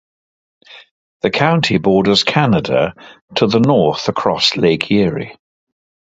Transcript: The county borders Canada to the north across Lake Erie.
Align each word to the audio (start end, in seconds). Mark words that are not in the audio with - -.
The 1.21 1.29
county 1.29 1.77
borders 1.77 2.23
Canada 2.23 2.95
to 3.35 3.45
the 3.45 3.59
north 3.59 4.09
across 4.09 4.57
Lake 4.57 4.89
Erie. 4.89 5.37